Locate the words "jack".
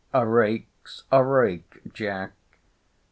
1.93-2.31